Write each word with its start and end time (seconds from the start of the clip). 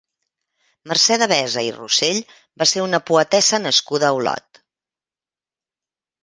Mercè 0.91 1.17
Devesa 1.21 1.63
i 1.67 1.69
Rossell 1.75 2.17
va 2.63 2.67
ser 2.71 2.81
una 2.85 3.01
poetessa 3.11 3.61
nascuda 3.67 4.09
a 4.09 4.17
Olot. 4.23 4.63